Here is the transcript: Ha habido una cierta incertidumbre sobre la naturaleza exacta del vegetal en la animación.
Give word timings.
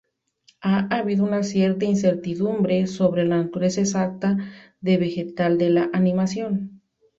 Ha 0.61 0.87
habido 0.97 1.23
una 1.23 1.43
cierta 1.43 1.85
incertidumbre 1.85 2.87
sobre 2.87 3.23
la 3.23 3.37
naturaleza 3.37 3.81
exacta 3.81 4.35
del 4.79 4.99
vegetal 4.99 5.61
en 5.61 5.75
la 5.75 5.89
animación. 5.93 6.81